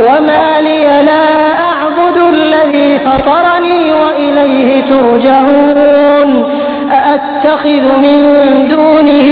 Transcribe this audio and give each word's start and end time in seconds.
وما 0.00 0.60
لي 0.60 1.02
لا 1.02 1.52
أعبد 1.60 2.16
الذي 2.34 2.98
فطرني 2.98 3.92
وإليه 3.92 4.84
ترجعون 4.84 6.44
أأتخذ 6.92 7.98
من 7.98 8.18
دونه 8.68 9.28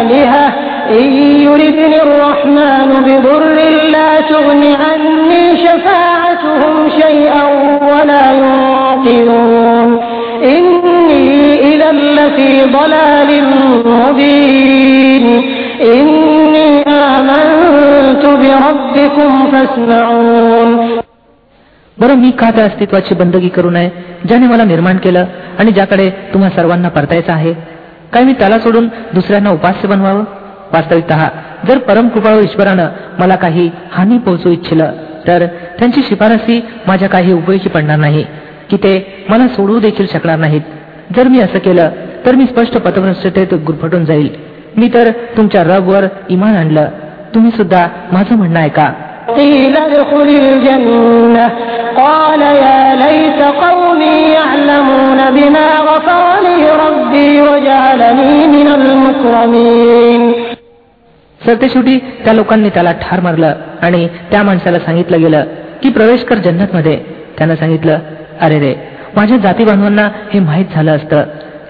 آلهة 0.00 0.52
إن 0.90 1.12
يردني 1.42 2.02
الرحمن 2.02 2.90
بضر 3.06 3.54
لا 3.90 4.20
تغن 4.20 4.62
عني 4.64 5.56
شفاعتهم 5.56 6.90
شيئا 7.00 7.44
ولا 7.82 8.32
ينقذون 8.32 10.00
إني 10.42 11.60
إذا 11.74 11.92
لفي 11.92 12.62
ضلال 12.62 13.44
مبين 13.86 15.42
إني 15.82 16.82
آمنت 16.88 17.57
बरं 21.98 22.14
मी 22.14 22.30
का 22.30 22.50
त्या 22.50 22.64
अस्तित्वाची 22.64 23.14
बंदगी 23.14 23.48
करू 23.48 23.70
नये? 23.70 23.90
ज्याने 24.28 24.46
मला 24.46 24.64
निर्माण 24.64 24.96
केलं 24.96 25.24
आणि 25.58 25.70
ज्याकडे 25.70 26.10
तुम्हा 26.10 26.50
सर्वांना 26.50 26.88
परतायचं 26.88 27.32
आहे 27.32 27.52
काय 28.12 28.24
मी 28.24 28.32
त्याला 28.32 28.58
सोडून 28.58 28.88
दुसऱ्यांना 29.14 29.50
उपास्य 29.50 29.88
बनवावं? 29.88 30.24
वास्तविकत 30.72 31.66
जर 31.66 31.78
परमकृपाळू 31.78 32.40
ईश्वरानं 32.40 32.88
मला 33.18 33.36
काही 33.36 33.70
हानी 33.92 34.18
पोहोचू 34.18 34.50
इच्छिलं 34.50 34.92
तर 35.26 35.46
त्यांची 35.78 36.02
शिफारसी 36.02 36.60
माझ्या 36.86 37.08
काही 37.08 37.32
उपयोगी 37.32 37.68
पडणार 37.68 37.96
नाही 37.96 38.24
की 38.70 38.76
ते 38.76 39.24
मला 39.28 39.48
सोडवू 39.48 39.78
देखील 39.78 40.06
शकणार 40.06 40.38
नाहीत. 40.38 40.60
जर 41.16 41.28
मी 41.28 41.40
असं 41.40 41.58
केलं 41.58 41.90
तर 42.26 42.34
मी 42.34 42.46
स्पष्ट 42.46 42.76
पथभ्रष्टतेत 42.76 43.54
गुरफटून 43.54 44.04
जाईल. 44.04 44.28
मी 44.76 44.90
तर 44.94 45.10
तुमच्या 45.36 45.62
रबवर 45.64 46.06
इमान 46.28 46.56
आणलं 46.56 46.88
तुम्ही 47.34 47.50
सुद्धा 47.50 47.86
माझं 48.12 48.36
म्हणणं 48.36 48.58
आहे 48.58 48.68
का 48.68 48.90
सर 61.40 61.54
ते 61.54 61.68
शेवटी 61.68 61.98
त्या 62.24 62.32
लोकांनी 62.32 62.68
त्याला 62.68 62.92
ठार 62.92 63.20
मारलं 63.20 63.54
आणि 63.82 64.08
त्या 64.30 64.42
माणसाला 64.42 64.78
सांगितलं 64.78 65.20
गेलं 65.20 65.44
की 65.82 65.88
प्रवेश 65.88 66.24
कर 66.24 66.34
जन्नत 66.34 66.74
मध्ये 66.74 66.96
त्यानं 67.38 67.54
सांगितलं 67.54 67.98
अरे 68.40 68.58
रे 68.60 68.74
माझ्या 69.16 69.36
जाती 69.36 69.64
बांधवांना 69.64 70.08
हे 70.32 70.40
माहीत 70.40 70.74
झालं 70.74 70.96
असतं 70.96 71.22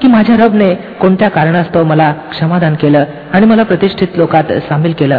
की 0.03 0.09
माझ्या 0.09 0.37
रबने 0.37 0.75
कोणत्या 1.01 1.29
कारणास्तव 1.29 1.85
मला 1.85 2.13
क्षमादान 2.31 2.75
केलं 2.75 3.05
आणि 3.33 3.47
मला 3.47 3.63
प्रतिष्ठित 3.63 4.09
लोकात 4.17 4.53
सामील 4.69 4.93
केलं. 4.93 5.19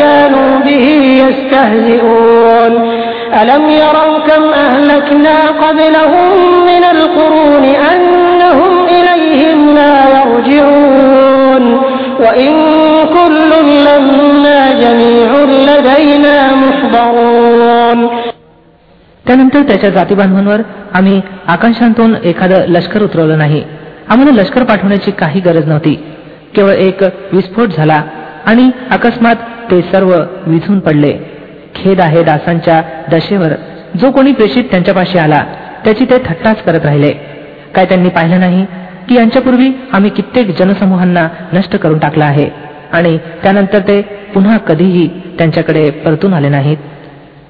كانوا 0.00 0.50
به 0.66 0.86
يستهزئون 1.22 2.72
ألم 3.42 3.64
يروا 3.82 4.18
كم 4.28 4.42
أهلكنا 4.66 5.36
قبلهم 5.64 6.30
من 6.70 6.84
القرون 6.94 7.64
أنهم 7.92 8.72
إليهم 8.96 9.58
لا 9.74 9.96
يرجعون 10.16 11.64
وإن 12.20 12.52
كل 13.16 13.50
لما 13.88 14.60
جميع 14.84 15.30
لدينا 15.68 16.36
محضرون 16.64 18.00
त्यानंतर 19.26 19.62
त्याच्या 19.62 19.90
जातीबांधवांवर 19.90 20.60
आम्ही 20.94 21.20
आकांशांतून 21.48 22.14
एखादं 22.24 22.64
लष्कर 22.68 23.02
उतरवलं 23.02 23.38
नाही 23.38 23.62
आम्हाला 24.10 24.32
लष्कर 24.40 24.62
पाठवण्याची 24.62 25.10
काही 25.20 25.40
गरज 25.40 25.66
नव्हती 25.68 25.94
केवळ 26.56 26.72
एक 26.86 27.02
विस्फोट 27.32 27.76
झाला 27.76 28.02
आणि 28.46 28.70
अकस्मात 28.90 29.36
ते 29.71 29.81
सर्व 29.81 30.15
विझून 30.47 30.79
पडले. 30.79 31.17
खेद 31.75 32.01
आहे 32.01 32.23
दासांच्या 32.23 32.81
दशेवर. 33.11 33.51
जो 34.01 34.11
कोणी 34.11 34.31
प्रेषित 34.31 34.63
त्यांच्यापाशी 34.63 35.17
आला 35.17 35.45
त्याची 35.83 36.05
ते 36.05 36.17
थट्टाच 36.25 36.63
करत 36.63 36.85
राहिले. 36.85 37.11
काय 37.75 37.85
त्यांनी 37.85 38.09
पाहिलं 38.09 38.39
नाही? 38.39 38.65
की 39.09 39.15
यांच्यापूर्वी 39.15 39.71
आम्ही 39.93 40.09
कित्येक 40.09 40.59
जनसमूहांना 40.59 41.27
नष्ट 41.53 41.75
करून 41.75 41.99
टाकलं 41.99 42.25
आहे 42.25 42.49
आणि 42.91 43.17
त्यानंतर 43.17 43.79
ते 43.79 44.01
पुन्हा 44.33 44.57
कधीही 44.57 45.07
त्यांच्याकडे 45.07 45.89
परतून 45.89 46.33
आले 46.33 46.49
नाहीत. 46.49 46.77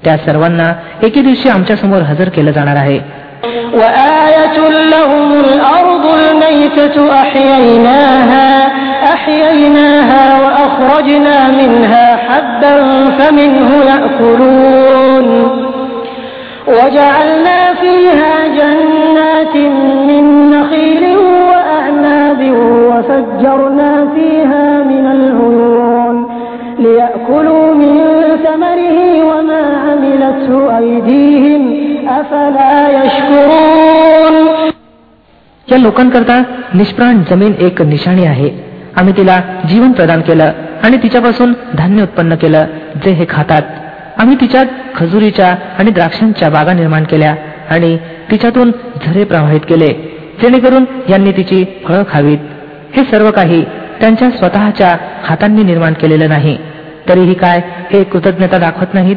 त्या 0.04 0.16
सर्वांना 0.16 0.72
एके 1.02 1.22
दिवशी 1.22 1.48
आमच्यासमोर 1.48 2.02
हजर 2.02 2.28
केलं 2.28 2.50
जाणार 2.50 2.76
आहे. 2.76 3.00
وآية 3.74 4.58
لهم 4.68 5.32
الأرض 5.40 6.04
الميتة 6.18 7.12
أحييناها 7.22 8.66
أحييناها 9.14 10.24
وأخرجنا 10.44 11.48
منها 11.48 12.16
حبا 12.16 12.74
فمنه 13.18 13.70
يأكلون. 13.86 15.28
وجعلنا 16.68 17.74
فيها 17.80 18.34
جنات 18.58 19.56
من 20.08 20.50
نخيل 20.50 21.16
وأعناب 21.50 22.40
وفجرنا 22.90 24.08
فيها 24.14 24.82
من 24.82 25.06
العيون 25.16 26.16
ليأكلوا 26.78 27.74
من 27.74 27.98
ثمره 28.44 28.98
وما 29.24 29.62
عملته 29.84 30.78
أيديهم 30.78 31.57
या 35.72 35.78
लोकांकरता 35.78 36.42
निष्प्राण 36.74 37.22
जमीन 37.30 37.52
एक 37.58 37.82
निशाणी 37.82 38.24
आहे. 38.24 38.50
आम्ही 38.96 39.16
तिला 39.16 39.40
जीवन 39.68 39.92
प्रदान 39.92 40.20
केलं 40.20 40.52
आणि 40.82 40.96
तिच्यापासून 40.96 41.52
धान्य 41.74 42.02
उत्पन्न 42.02 42.34
केलं 42.34 42.66
जे 43.04 43.10
हे 43.10 43.26
खातात. 43.28 43.62
आम्ही 44.18 44.36
तिच्यात 44.40 44.66
खजुरीच्या 44.94 45.54
आणि 45.78 45.90
द्राक्षांच्या 45.90 46.50
बागा 46.50 46.72
निर्माण 46.72 47.04
केल्या 47.04 47.34
आणि 47.70 47.98
तिच्यातून 48.30 48.70
झरे 49.06 49.24
प्रवाहित 49.24 49.60
केले 49.60 49.86
जेणेकरून 50.42 50.84
यांनी 51.08 51.32
तिची 51.32 51.64
फळं 51.88 52.02
खावीत. 52.10 52.38
हे 52.96 53.04
सर्व 53.04 53.30
काही 53.30 53.64
त्यांच्या 54.00 54.30
स्वतःच्या 54.30 54.96
हातांनी 55.24 55.62
निर्माण 55.62 55.92
केलेलं 55.92 56.28
नाही. 56.28 56.58
तरीही 57.08 57.34
काय 57.34 57.60
हे 57.92 58.04
कृतज्ञता 58.04 58.58
दाखवत 58.58 58.94
नाहीत? 58.94 59.16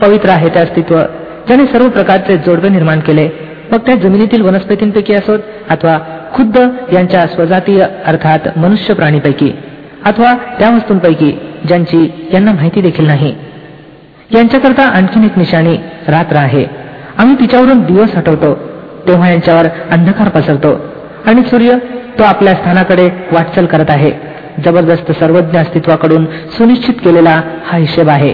पवित्र 0.00 0.28
आहे 0.28 0.48
त्या 0.48 0.62
अस्तित्व 0.62 1.00
ज्याने 1.46 1.66
सर्व 1.66 1.88
प्रकारचे 1.88 2.36
जोडवे 2.36 2.68
निर्माण 2.68 3.00
केले. 3.00 3.28
मग 3.72 3.78
त्या 3.78 3.94
जमिनीतील 3.94 4.42
वनस्पतींपैकी 4.42 5.14
असोत 5.14 5.38
अथवा 5.70 5.98
खुद्द 6.34 6.58
यांच्या 6.92 7.26
स्वजातीय 7.26 7.86
अर्थात 8.06 8.58
मनुष्य 8.58 8.94
प्राणीपैकी 8.94 9.52
अथवा 10.04 10.32
त्या 10.58 10.70
वस्तूंपैकी 10.70 11.30
ज्यांची 11.64 12.30
यांना 12.34 12.52
माहिती 12.52 12.80
देखील 12.80 13.06
नाही. 13.06 13.34
यांच्याकरता 14.34 14.82
आणखीन 14.82 15.24
एक 15.24 15.38
निशाणी 15.38 15.76
रात्र 16.08 16.36
आहे. 16.36 16.64
आम्ही 17.18 17.34
तिच्यावरून 17.40 17.80
दिवस 17.80 18.16
हटवतो 18.16 18.54
तेव्हा 19.08 19.30
यांच्यावर 19.30 19.66
अंधकार 19.90 20.28
पसरतो 20.28 20.80
आणि 21.26 21.42
सूर्य 21.42 21.76
तो 22.18 22.22
आपल्या 22.22 22.54
स्थानाकडे 22.54 23.08
वाटचाल 23.32 23.66
करत 23.66 23.90
आहे. 23.90 24.39
जबरदस्त 24.65 25.11
सर्वज्ञ 25.19 25.57
अस्तित्वाकडून 25.59 26.25
सुनिश्चित 26.57 26.97
केलेला 27.05 27.35
हा 27.69 27.77
हिशेब 27.77 28.09
आहे 28.09 28.33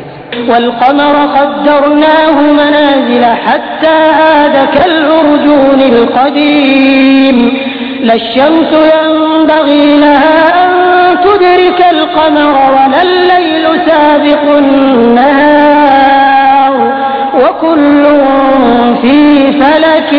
والقمر 0.50 1.16
قدرناه 1.38 2.36
منازل 2.60 3.24
حتى 3.46 3.96
عاد 4.20 4.56
كالعرجون 4.76 5.80
القديم 5.94 7.38
لا 8.08 8.14
الشمس 8.14 8.72
ينبغي 8.94 9.86
لها 10.04 10.40
أن 10.64 10.72
تدرك 11.26 11.80
القمر 11.96 12.56
ولا 12.76 13.02
الليل 13.08 13.66
سابق 13.88 14.44
النهار 14.64 16.74
وكل 17.42 18.04
في 19.02 19.16
فلك 19.62 20.12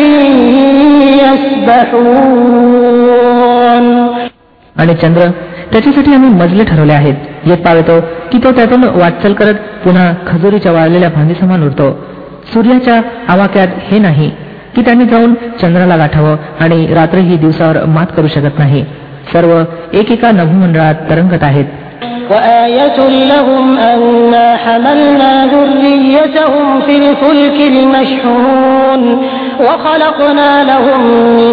يسبحون 2.83 3.85
आणि 4.81 4.93
चंद्र 5.01 5.21
त्याच्यासाठी 5.71 6.13
आम्ही 6.13 6.29
मजले 6.29 6.63
ठरवले 6.63 6.93
आहेत 6.93 7.47
येत 7.47 7.57
पावतो 7.57 7.99
की 8.31 8.37
तो 8.43 8.51
त्यातून 8.51 8.83
वाटचाल 8.95 9.33
करत 9.33 9.55
पुन्हा 9.83 10.11
खजुरीच्या 10.27 10.71
वाळलेल्या 10.71 11.09
भांडीसमान 11.09 11.63
उरतो 11.63 11.91
सूर्याच्या 12.53 12.99
आवाक्यात 13.27 13.67
हे 13.81 13.99
नाही 13.99 14.29
की 14.75 14.81
त्यांनी 14.81 15.05
जाऊन 15.05 15.33
चंद्राला 15.61 15.95
गाठावं 15.97 16.35
आणि 16.59 16.85
रात्रही 16.93 17.37
दिवसावर 17.37 17.83
मात 17.87 18.15
करू 18.17 18.27
शकत 18.27 18.59
नाही 18.59 18.83
सर्व 19.33 19.61
एकेका 19.93 20.31
नभूमंडळात 20.31 21.09
तरंगत 21.09 21.43
आहेत 21.43 21.65
وآية 22.31 22.97
لهم 23.31 23.65
أنا 23.79 24.47
حملنا 24.57 25.31
ذريتهم 25.45 26.67
في 26.81 26.93
الفلك 26.97 27.57
المشحون 27.73 29.01
وخلقنا 29.59 30.49
لهم 30.63 31.01
من 31.37 31.46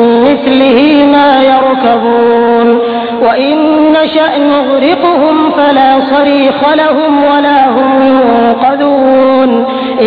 نغرقهم 4.85 5.37
فلا 5.57 5.91
صريخ 6.13 6.59
لهم 6.75 7.13
ولا 7.25 7.61
هم 7.69 7.93
ينقذون 8.11 9.51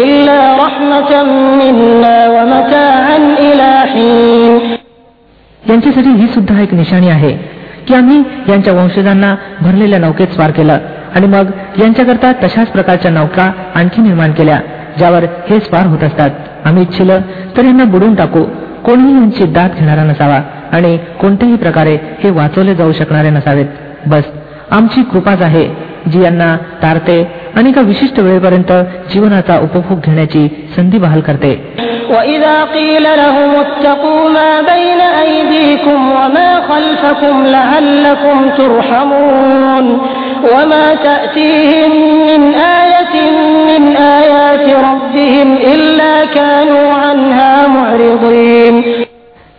إلا 0.03 0.39
رحمة 0.63 1.12
منا 1.59 2.18
ومتاعا 2.35 3.18
إلى 3.39 3.69
حين 3.94 4.62
यांच्यासाठी 5.63 6.09
ही 6.12 6.27
सुद्धा 6.27 6.59
एक 6.62 6.74
निशाणी 6.74 7.09
आहे 7.09 7.31
की 7.88 7.94
आम्ही 7.95 8.18
यांच्या 8.50 8.74
वंशजांना 8.74 9.35
भरलेल्या 9.62 10.00
नौकेत 10.00 10.33
स्वार 10.33 10.51
केलं 10.51 10.80
आणि 11.15 11.27
मग 11.27 11.51
यांच्याकरता 11.81 12.31
तशाच 12.44 12.68
प्रकारच्या 12.68 13.12
नौका 13.12 13.51
आणखी 13.75 14.01
निर्माण 14.01 14.31
केल्या 14.31 14.59
ज्यावर 14.97 15.25
हे 15.50 15.59
स्वार 15.59 15.85
होत 15.85 16.03
असतात 16.03 16.30
आम्ही 16.65 16.83
इच्छिलं 16.83 17.21
तर 17.57 17.65
यांना 17.65 17.83
बुडून 17.94 18.15
टाकू 18.15 18.44
कोणीही 18.85 19.13
यांची 19.13 19.45
दात 19.53 19.80
घेणारा 19.80 20.03
नसावा 20.03 20.39
आणि 20.71 20.97
कोणत्याही 21.21 21.56
प्रकारे 21.56 21.97
हे 22.19 22.30
वाचवले 22.30 22.75
जाऊ 22.75 22.91
शकणारे 22.91 23.30
नसावेत 23.30 23.65
बस 24.07 24.24
आमची 24.71 25.01
कृपाच 25.12 25.41
आहे 25.41 25.65
जी 26.12 26.24
यांना 26.24 26.56
तारते 26.83 27.18
आणि 27.56 27.69
एका 27.69 27.81
विशिष्ट 27.81 28.19
वेळेपर्यंत 28.19 28.71
जीवनाचा 29.13 29.57
उपभोग 29.65 30.00
घेण्याची 30.06 30.47
संधी 30.75 30.97
बहाल 30.97 31.21
करते 31.27 31.51
وإذا 32.13 32.56
قيل 32.77 33.03
لهم 33.03 33.50
اتقوا 33.65 34.24
ما 34.38 34.51
بين 34.71 35.01
أيديكم 35.25 36.00
وما 36.18 36.51
خلفكم 36.69 37.35
لعلكم 37.45 38.38
ترحمون 38.57 39.85
وما 40.53 40.85
تأتيهم 41.07 41.91
من 42.30 42.41
آية 42.81 43.15
من 43.69 43.83
آيات 44.19 44.65
ربهم 44.88 45.50
إلا 45.74 46.13
كانوا 46.38 46.88
عنها 47.03 47.68
معرضين 47.68 48.75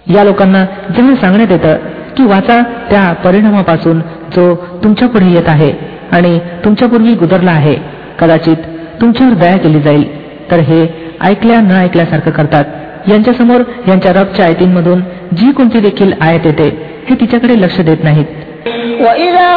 या 0.06 0.25
लोकांना 0.25 0.65
जेव्हा 0.97 1.15
सांगण्यात 1.21 1.50
येतं 1.53 1.76
की 2.19 2.25
वाचा 2.25 2.61
त्या 2.91 3.12
परिणामापासून 3.25 4.00
जो 4.37 4.55
तुमच्या 4.85 5.09
पुढे 5.09 5.31
येत 5.31 5.49
आहे 5.49 5.73
आणि 6.12 6.38
तुमच्यापूर्वी 6.65 7.15
गुदरला 7.15 7.50
आहे 7.50 7.75
कदाचित 8.21 8.56
तुमच्यावर 9.00 9.35
दया 9.35 9.56
केली 9.56 9.81
जाईल 9.81 10.05
तर 10.50 10.61
हे 10.61 10.87
ऐकल्या 11.23 11.61
न 11.61 11.73
ऐकल्यासारखं 11.73 12.31
करतात 12.31 13.09
यांच्यासमोर 13.09 13.62
यांच्या 13.88 14.12
रबच्या 14.12 14.44
आयतींमधून 14.44 15.00
जी 15.37 15.50
कोणती 15.53 15.81
देखील 15.81 16.12
आयत 16.21 16.47
येते 16.47 16.69
हे 17.09 17.15
तिच्याकडे 17.21 17.61
लक्ष 17.61 17.81
देत 17.81 18.05
नाहीत 18.05 18.43
وإذا 18.99 19.49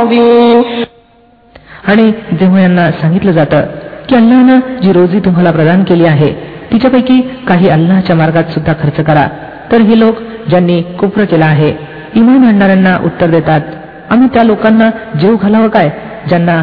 مبين 0.00 0.64
आणि 1.88 2.12
जेव्हा 2.40 2.60
यांना 2.60 2.90
सांगितलं 2.90 3.32
जातं 3.32 3.60
की 4.08 4.16
अल्लानं 4.16 4.60
जी 4.82 4.92
रोजी 4.92 5.20
तुम्हाला 5.20 5.50
प्रदान 5.50 5.84
केली 5.84 6.04
आहे 6.04 6.32
तिच्यापैकी 6.72 7.20
काही 7.48 7.68
अल्लाच्या 7.68 8.16
मार्गात 8.16 8.44
सुद्धा 8.44 8.72
खर्च 8.72 9.00
करा 9.06 9.26
तर 9.72 9.80
हे 9.80 9.98
लोक 9.98 10.14
ज्यांनी 10.48 10.82
कुप्र 10.82 11.24
केला 11.24 11.46
आहे 11.46 11.74
इमान 12.14 12.44
आणणाऱ्यांना 12.44 12.96
उत्तर 13.04 13.26
देतात 13.26 13.60
आम्ही 14.10 14.28
त्या 14.34 14.44
लोकांना 14.44 14.90
जीव 15.20 15.36
घालावं 15.36 15.68
काय 15.68 15.90
ज्यांना 16.28 16.62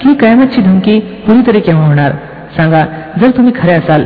की 0.00 0.14
कायमतची 0.14 0.60
धमकी 0.62 0.98
पुरी 1.26 1.46
तरी 1.46 1.60
केव्हा 1.60 1.86
होणार? 1.86 2.12
सांगा 2.56 2.84
जर 3.20 3.30
तुम्ही 3.30 3.52
खरे 3.56 3.72
असाल 3.72 4.04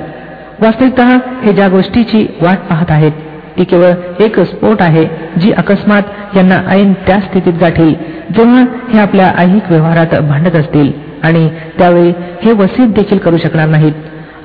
वास्तविकत 0.63 1.01
हे 1.45 1.53
ज्या 1.53 1.69
गोष्टीची 1.69 2.27
वाट 2.43 2.59
पाहत 2.59 2.91
आहेत 2.91 3.13
ती 3.59 3.65
केवळ 3.65 4.23
एक 4.25 4.41
स्फोट 4.41 4.83
आहे 4.83 5.05
जी 5.41 5.53
अकस्मात 5.53 6.37
यांना 6.37 6.61
ऐन 6.69 6.93
त्या 7.07 7.21
स्थितीत 7.21 7.53
गाठील 7.61 7.95
जेव्हा 8.37 8.65
हे 8.93 8.99
आपल्या 8.99 9.33
ऐहिक 9.39 9.71
व्यवहारात 9.71 10.15
भांडत 10.21 10.57
असतील 10.57 10.93
आणि 11.23 11.49
त्यावेळी 11.79 12.13
हे 12.43 12.53
वसीत 12.53 12.89
देखील 12.89 13.19
करू 13.19 13.37
शकणार 13.37 13.69
नाहीत. 13.69 13.93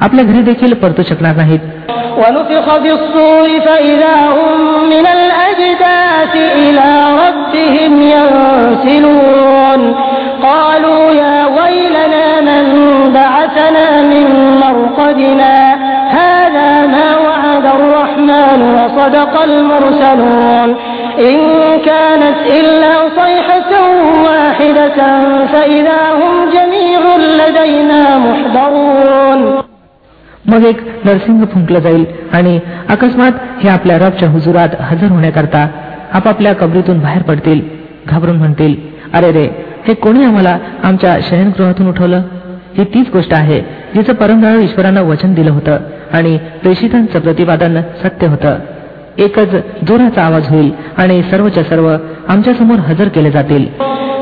आपल्या 0.00 0.25
घरी 0.25 0.43
देखील 0.50 0.75
परतू 0.85 1.03
शकणार 1.11 1.35
नाहीत 1.37 1.61
ونفخ 2.19 2.67
بالصور 2.82 3.49
فإذا 3.66 4.16
هم 4.37 4.59
من 4.93 5.07
الأجداث 5.19 6.35
إلى 6.62 6.88
ربهم 7.25 7.93
ينسلون 8.02 9.81
قالوا 10.43 11.04
يا 11.23 11.38
ويلنا 11.59 12.26
من 12.40 12.64
بعثنا 13.19 13.87
من 14.12 14.26
مرقدنا 14.64 15.57
هذا 16.19 16.87
ما 16.95 17.09
وعد 17.26 17.66
الرحمن 17.78 18.61
وصدق 18.76 19.43
المرسلون 19.43 20.69
إن 21.19 21.37
كانت 21.85 22.38
إلا 22.61 22.93
صيحة 23.21 23.73
واحدة 24.26 24.99
فإذا 25.52 26.00
هم 26.21 26.35
جميع 26.57 27.00
لدينا 27.40 28.02
محضرون 28.19 29.40
मग 30.50 30.65
एक 30.65 30.77
नरसिंह 31.06 31.46
फुंकलं 31.46 31.79
जाईल 31.79 32.06
आणि 32.34 32.60
अकस्मात 32.89 33.32
हे 33.63 33.70
आपल्या 33.70 33.98
रबच्या 33.98 34.29
हुजुरात 34.29 34.70
हजर 34.79 35.08
होण्याकरता 35.08 35.68
आपापल्या 36.13 36.53
कबरीतून 36.53 37.00
बाहेर 37.00 37.22
पडतील 37.22 37.62
घाबरून 38.08 38.38
म्हणतील 38.38 38.75
अरे 39.13 39.32
रे 39.32 39.48
हे 39.88 39.94
कोणी 39.94 40.24
आम्हाला 40.24 40.58
आमच्या 40.84 41.18
शयनगृहातून 41.22 41.88
उठवलं? 41.88 42.22
ही 42.77 42.84
तीच 42.84 43.10
गोष्ट 43.13 43.34
आहे 43.34 43.62
जिचं 43.96 44.13
परमदळ 44.13 44.60
ईश्वरानं 44.60 45.01
वचन 45.01 45.34
दिलं 45.34 45.51
होतं 45.51 45.77
आणि 46.13 46.38
प्रेषितांचं 46.38 47.20
प्रतिपादन 47.20 47.82
सत्य 47.82 48.27
होतं. 48.27 48.58
एकच 49.18 49.51
जोराचा 49.88 50.24
आवाज 50.24 50.50
होईल 50.50 50.72
आणि 50.98 51.22
सर्वच्या 51.24 51.63
सर्व 51.63 51.96
आमच्यासमोर 52.27 52.79
हजर 52.79 53.08
केले 53.08 53.32
जातील. 53.32 53.65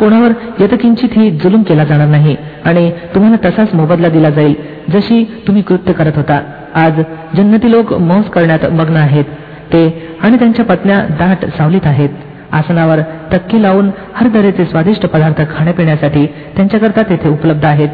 कोणावर 0.00 0.32
यथकिंचित 0.60 1.16
ही 1.16 1.30
जुलूम 1.38 1.62
केला 1.62 1.84
जाणार 1.84 2.08
नाही 2.08 2.36
आणि 2.64 2.90
तुम्हाला 3.14 3.36
तसाच 3.44 3.74
मोबदला 3.74 4.08
दिला 4.08 4.30
जाईल 4.30 4.54
जशी 4.92 5.24
तुम्ही 5.46 5.62
कृत्य 5.62 5.92
करत 5.92 6.16
होता 6.16 6.40
आज 6.74 7.00
जन्नती 7.36 7.70
लोक 7.70 7.92
मौज 8.02 8.28
करण्यात 8.30 8.66
मग्न 8.72 8.96
आहेत 8.96 9.24
ते 9.72 9.86
आणि 10.22 10.36
त्यांच्या 10.38 10.64
पत्न्या 10.64 10.98
दाट 11.18 11.44
सावलीत 11.56 11.86
आहेत 11.86 12.10
आसनावर 12.52 13.00
टक्की 13.32 13.62
लावून 13.62 13.90
हर 14.14 14.28
दरेचे 14.28 14.64
स्वादिष्ट 14.64 15.06
पदार्थ 15.06 15.40
खाण्यापिण्यासाठी 15.50 16.26
त्यांच्याकरता 16.56 17.02
तेथे 17.02 17.28
उपलब्ध 17.28 17.64
आहेत 17.64 17.88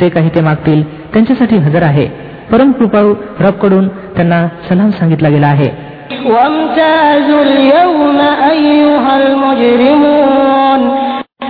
जे 0.00 0.08
काही 0.08 0.30
ते 0.34 0.40
मागतील 0.40 0.82
त्यांच्यासाठी 1.12 1.56
हजर 1.58 1.82
आहे 1.82 2.06
परम 2.52 2.72
कृपाळू 2.72 3.14
रबकडून 3.40 3.88
त्यांना 4.16 4.46
सलाम 4.68 4.90
सांगितला 4.90 5.28
गेला 5.28 5.46
आहे 5.48 5.70
وامتازوا 6.26 7.42
اليوم 7.42 8.18
أيها 8.44 9.12
المجرمون 9.18 10.80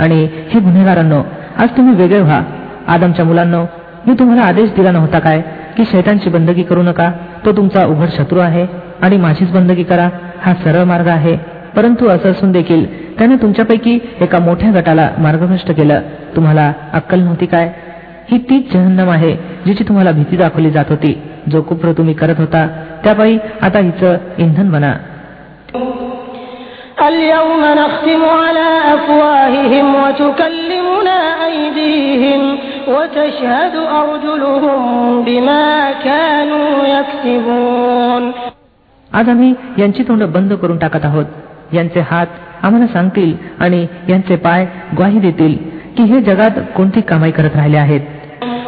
आणि 0.00 0.28
हे 0.50 0.60
गुन्हेगारांनो 0.60 1.22
आज 1.58 1.68
तुम्ही 1.68 1.94
वेगळे 1.94 2.20
व्हा. 2.20 2.42
आदमच्या 2.86 3.24
मुलांनो 3.24 3.64
मी 4.06 4.14
तुम्हाला 4.18 4.42
आदेश 4.42 4.70
दिला 4.70 4.90
नव्हता 4.90 5.18
काय 5.18 5.40
की 5.76 5.84
शैतांची 5.84 6.30
बंदगी 6.30 6.62
करू 6.62 6.82
नका. 6.82 7.12
तो 7.46 7.52
तुमचा 7.52 7.86
उघड 7.86 8.06
शत्रू 8.08 8.38
आहे 8.38 8.66
आणि 9.02 9.16
माझीच 9.16 9.52
बंदगी 9.52 9.82
करा. 9.82 10.08
हा 10.42 10.54
सरळ 10.54 10.84
मार्ग 10.84 11.06
आहे. 11.06 11.36
परंतु 11.76 12.08
असं 12.08 12.30
असून 12.30 12.52
देखील 12.52 13.18
त्याने 13.18 13.36
तुमच्यापैकी 13.36 13.98
एका 14.20 14.38
मोठ्या 14.38 14.80
गटाला 14.80 15.10
मार्गभ्रष्ट 15.18 15.72
केलं. 15.72 16.00
तुम्हाला 16.36 16.72
अक्कल 16.92 17.20
नव्हती 17.20 17.46
काय? 17.46 17.72
ही 18.30 18.38
तीच 18.38 18.72
जहन्नम 18.72 19.10
आहे 19.10 19.36
जिची 19.66 19.84
तुम्हाला 19.84 20.10
भीती 20.10 20.36
दाखवली 20.36 20.70
जात 20.70 20.84
होती. 20.88 21.22
जो 21.47 21.61
कुप्र 21.61 21.91
तुम्ही 21.91 22.13
करत 22.13 22.39
होता 22.39 22.67
त्यापायी 23.03 23.37
आता 23.61 23.79
हिचं 23.79 24.17
इंधन 24.37 24.69
बना 24.71 24.93
اليوم 27.01 27.61
نختم 27.77 28.21
على 28.41 28.69
أفواههم 28.93 29.85
وتكلمنا 29.95 31.19
أيديهم 31.45 32.41
وتشهد 32.87 33.75
أرجلهم 34.01 34.81
بما 35.23 35.65
كانوا 36.03 36.69
يكسبون 36.87 38.23
आज 39.11 39.29
आम्ही 39.29 39.53
यांची 39.77 40.03
तोंड 40.03 40.23
बंद 40.25 40.53
करून 40.53 40.77
टाकत 40.77 41.05
आहोत 41.05 41.25
यांचे 41.73 41.99
हात 42.11 42.27
आम्हाला 42.63 42.87
सांगतील 42.87 43.33
आणि 43.59 43.85
यांचे 44.09 44.35
पाय 44.35 44.65
ग्वाही 44.97 45.19
देतील 45.19 45.55
की 45.97 46.03
हे 46.03 46.21
जगात 46.21 46.59
कोणती 46.75 47.01
कामाई 47.01 47.31
करत 47.31 47.55
राहिले 47.55 47.77
आहेत 47.77 48.01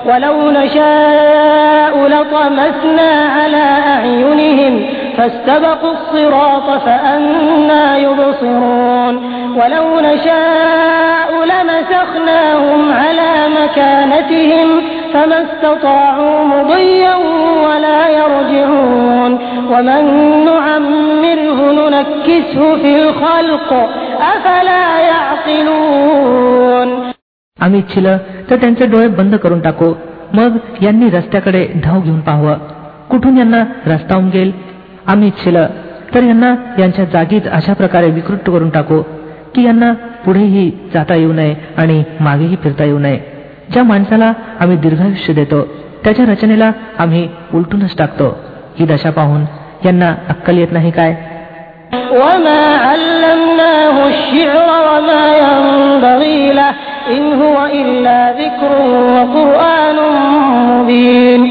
ولو 0.08 0.50
نشاء 0.50 2.08
لطمسنا 2.08 3.10
على 3.36 3.64
أعينهم 3.86 4.86
فاستبقوا 5.16 5.92
الصراط 5.92 6.70
فأنا 6.86 7.96
يبصرون. 7.96 9.14
ولو 9.56 10.00
نشاء 10.00 11.28
لمسخناهم 11.44 12.92
على 12.92 13.48
مكانتهم 13.62 14.82
فما 15.12 15.42
استطاعوا 15.42 16.44
مضيا 16.44 17.14
ولا 17.64 18.08
يرجعون. 18.08 19.38
ومن 19.70 20.04
نعمره 20.44 21.58
ننكسه 21.72 22.76
في 22.76 23.02
الخلق 23.02 23.90
أفلا 24.36 25.00
يعقلون. 25.00 26.88
आम्ही 27.59 27.79
इच्छिलं 27.79 28.17
तर 28.49 28.55
त्यांचे 28.55 28.85
डोळे 28.85 29.07
बंद 29.07 29.35
करून 29.35 29.59
टाकू 29.59 29.93
मग 30.33 30.57
यांनी 30.81 31.09
रस्त्याकडे 31.09 31.65
धाव 31.83 32.01
घेऊन 32.01 32.19
पाहावं 32.19 32.57
कुठून 33.09 33.37
यांना 33.37 33.63
रस्ता 33.85 34.17
उमगेल 34.17 34.51
आम्ही 35.07 35.27
इच्छिलं 35.27 35.67
तर 36.13 36.23
यांना 36.23 36.53
यांच्या 36.79 37.05
जागीच 37.05 37.47
अशा 37.47 37.73
प्रकारे 37.73 38.09
विकृत 38.11 38.37
करून 38.47 38.69
टाकू 38.69 39.01
की 39.55 39.63
यांना 39.63 39.91
पुढेही 40.25 40.69
जाता 40.93 41.15
येऊ 41.15 41.33
नये 41.33 41.55
आणि 41.77 42.03
मागेही 42.19 42.55
फिरता 42.63 42.83
येऊ 42.83 42.99
नये 42.99 43.19
ज्या 43.71 43.83
माणसाला 43.83 44.31
आम्ही 44.59 44.77
दीर्घायुष्य 44.77 45.33
देतो 45.33 45.61
त्याच्या 46.03 46.25
रचनेला 46.25 46.71
आम्ही 46.99 47.27
उलटूनच 47.53 47.95
टाकतो 47.97 48.29
ही 48.79 48.85
दशा 48.85 49.09
पाहून 49.09 49.45
यांना 49.85 50.13
अक्कल 50.29 50.57
येत 50.57 50.71
नाही 50.71 50.91
काय 50.91 51.15
وما 52.13 52.61
علمناه 52.85 53.95
الشعر 54.07 54.57
وما 54.87 55.21
ينبغي 55.37 56.51
له 56.51 56.86
إن 57.07 57.23
هو 57.41 57.57
إلا 57.73 58.19
ذكر 58.41 58.71
وقرآن 59.15 59.97
مبين 60.69 61.41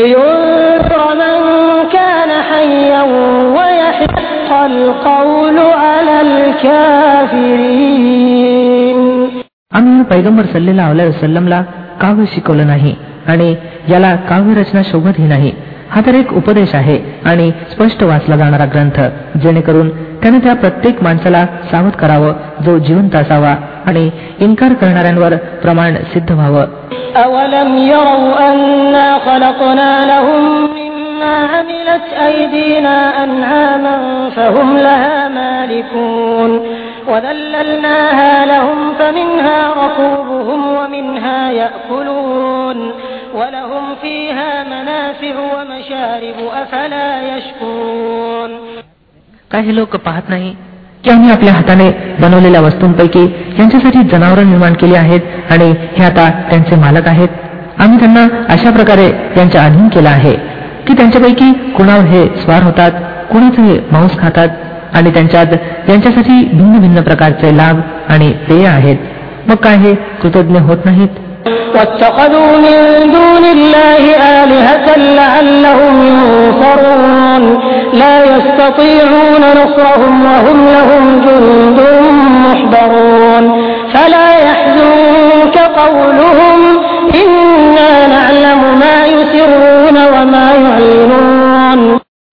لينذر 0.00 1.00
من 1.22 1.36
كان 1.92 2.30
حيا 2.50 3.02
ويحق 3.56 4.52
القول 4.64 5.58
على 5.84 6.16
الكافرين 8.00 8.98
आम्ही 9.78 10.02
पैगंबर 10.10 10.44
सल्लेला 10.54 10.84
वसलमला 11.08 11.60
काव्य 12.00 12.24
शिकवलं 12.34 12.66
नाही 12.66 12.94
आणि 13.28 13.54
याला 13.88 14.14
काव्य 14.30 14.54
रचना 14.60 14.82
शोभतही 14.90 15.26
नाही 15.28 15.52
हा 15.90 16.00
तर 16.06 16.14
एक 16.14 16.32
उपदेश 16.32 16.74
आहे 16.74 16.98
आणि 17.30 17.50
स्पष्ट 17.70 18.02
वाचला 18.02 18.36
जाणारा 18.36 18.64
ग्रंथ 18.74 18.98
जेणेकरून 19.42 19.88
त्याने 20.22 20.38
त्या 20.44 20.54
प्रत्येक 20.62 21.02
माणसाला 21.02 21.44
सावध 21.70 21.94
करावं 22.00 22.32
जो 22.64 22.78
जिवंत 22.78 23.14
असावा 23.16 23.54
आणि 23.88 24.04
इन्कार 24.38 24.72
करणाऱ्यांवर 24.80 25.32
प्रमाण 25.62 25.94
सिद्ध 26.12 26.30
व्हावं 26.32 26.66
أولم 27.24 27.70
يروا 27.94 28.32
أنا 28.52 29.08
خلقنا 29.26 29.92
لهم 30.12 30.44
مما 30.80 31.34
عملت 31.54 32.06
أيدينا 32.28 32.96
أنعاما 33.24 33.96
فهم 34.36 34.68
لها 34.86 35.28
مالكون 35.28 36.50
وذللناها 37.08 38.46
لهم 38.46 38.78
فمنها 38.98 39.58
ركوبهم 39.82 40.60
ومنها 40.76 41.40
يأكلون 41.50 42.78
ولهم 43.34 43.84
فيها 44.02 44.52
منافع 44.64 45.34
ومشارب 45.54 46.38
أفلا 46.62 47.08
يشكرون 47.32 48.50
काही 49.52 49.70
लोक 49.76 49.96
पाहत 50.06 50.26
नाही 50.28 50.50
की 51.05 51.11
आम्ही 51.11 51.31
आपल्या 51.31 51.53
हाताने 51.53 51.89
बनवलेल्या 52.21 52.61
वस्तूंपैकी 52.61 53.23
यांच्यासाठी 53.59 53.99
जनावरं 54.11 54.49
निर्माण 54.49 54.73
केली 54.73 54.95
आहेत 54.95 55.51
आणि 55.51 55.73
हे 55.97 56.03
आता 56.03 56.29
त्यांचे 56.49 56.75
मालक 56.75 57.07
आहेत. 57.07 57.27
आम्ही 57.79 57.99
त्यांना 57.99 58.27
अशा 58.49 58.71
प्रकारे 58.71 59.09
त्यांच्या 59.35 59.63
अधीन 59.63 59.87
केला 59.87 60.09
आहे 60.09 60.31
की 60.87 60.93
त्यांच्यापैकी 60.93 61.51
कुणावर 61.77 62.05
हे 62.05 62.25
स्वार 62.37 62.63
होतात 62.63 62.91
कुणाचे 63.31 63.61
हे 63.61 63.79
मांस 63.91 64.17
खातात 64.19 64.49
आणि 64.93 65.09
त्यांच्यात 65.09 65.53
यांच्यासाठी 65.89 66.43
भिन्न 66.53 66.79
भिन्न 66.79 67.01
प्रकारचे 67.01 67.57
लाभ 67.57 67.79
आणि 68.09 68.31
पेय 68.49 68.65
आहेत. 68.65 68.97
मग 69.47 69.55
काय 69.55 69.77
हे 69.77 69.93
कृतज्ञ 70.21 70.59
होत 70.59 70.85
नाहीत? 70.85 71.07
واتخذوا 71.74 72.50
من 72.66 72.78
دون 73.16 73.44
الله 73.56 74.02
آلهة 74.40 74.86
لعلهم 75.20 75.94
ينصرون 76.10 77.44
لا 78.02 78.16
يستطيعون 78.32 79.42
نصرهم 79.60 80.14
وهم 80.24 80.58
لهم 80.76 81.04
جند 81.26 81.78
محضرون 82.46 83.44
فلا 83.94 84.28
يحزنك 84.46 85.56
قولهم 85.80 86.58
إنا 87.22 87.92
نعلم 88.14 88.60
ما 88.82 88.96
يسرون 89.16 89.96
وما 90.14 90.46
يعلنون 90.64 91.80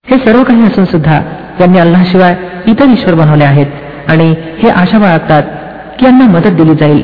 हे 0.06 0.18
सर्व 0.26 0.44
काही 0.44 0.66
असून 0.66 0.86
सुद्धा 0.86 1.16
यांनी 1.60 1.80
अल्लाशिवाय 1.80 2.36
इतर 2.72 2.90
ईश्वर 2.94 3.14
बनवले 3.14 3.44
आहेत 3.44 4.10
आणि 4.12 4.28
हे 4.60 4.70
आशा 4.82 4.98
बाळगतात 5.00 5.44
की 6.00 6.06
यांना 6.06 6.26
मदत 6.36 6.54
दिली 6.60 6.76
जाईल 6.82 7.02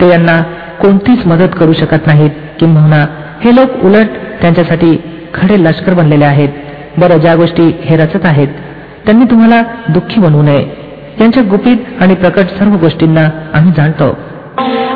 ते 0.00 0.08
यांना 0.10 0.36
कोणतीच 0.80 1.26
मदत 1.26 1.56
करू 1.60 1.72
शकत 1.72 2.06
नाहीत 2.06 2.30
किंबहुना 2.60 3.04
हे 3.44 3.54
लोक 3.56 3.84
उलट 3.84 4.16
त्यांच्यासाठी 4.40 4.96
खडे 5.34 5.62
लष्कर 5.64 5.94
बनलेले 5.94 6.24
आहेत 6.24 6.48
बरं 6.98 7.18
ज्या 7.18 7.34
गोष्टी 7.34 7.70
हे 7.84 7.96
रचत 7.96 8.26
आहेत 8.26 8.48
त्यांनी 9.06 9.24
तुम्हाला 9.24 9.62
दुःखी 9.88 10.20
बनवू 10.20 10.42
नये 10.42 10.64
यांच्या 11.20 11.42
गुपित 11.50 12.02
आणि 12.02 12.14
प्रकट 12.14 12.58
सर्व 12.58 12.76
गोष्टींना 12.76 13.28
आम्ही 13.54 13.72
जाणतो 13.76 14.16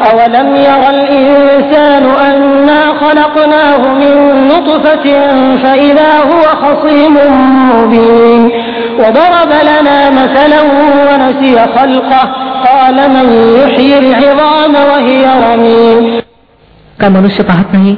أولم 0.08 0.48
ير 0.68 0.82
الإنسان 0.90 2.04
أنا 2.26 2.80
خلقناه 3.00 3.80
من 3.94 4.14
نطفة 4.48 5.06
فإذا 5.62 6.10
هو 6.30 6.42
خصيم 6.62 7.14
مبين 7.72 8.42
وضرب 8.98 9.50
لنا 9.70 9.98
مثلا 10.10 10.60
ونسي 11.08 11.54
خلقه 11.76 12.22
قال 12.66 12.96
من 13.10 13.26
يحيي 13.58 13.94
العظام 13.98 14.74
وهي 14.90 15.24
काय 16.98 17.10
मनुष्य 17.10 17.42
पाहत 17.42 17.72
नाही 17.74 17.94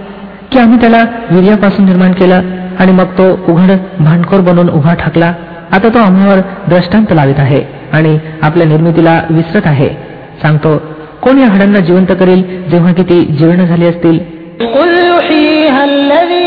की 0.50 0.58
आम्ही 0.58 0.78
त्याला 0.80 1.02
वीर्यापासून 1.30 1.84
निर्माण 1.84 2.12
केलं 2.12 2.42
आणि 2.80 2.92
मग 2.92 3.10
तो 3.18 3.26
उघड 3.48 3.70
भांडखोर 4.00 4.40
बनून 4.40 4.68
उभा 4.70 4.94
ठाकला 4.94 5.32
आता 5.72 5.88
तो 5.88 5.98
आम्हावर 6.00 6.40
दृष्टांत 6.68 7.12
लावित 7.12 7.38
आहे 7.38 7.60
आणि 7.92 8.16
आपल्या 8.42 8.66
निर्मितीला 8.66 9.20
विसरत 9.30 9.66
आहे 9.66 9.88
सांगतो 10.42 10.76
कोण 11.22 11.38
या 11.38 11.48
हाडांना 11.48 11.80
जिवंत 11.80 12.12
करेल 12.20 12.42
जेव्हा 12.70 12.92
की 12.92 13.02
ती 13.02 13.20
जीर्ण 13.38 13.66
झाली 13.66 13.86
असतील 13.86 14.18
قل 14.74 14.90
يحييها 15.08 15.84
الذي 15.84 16.44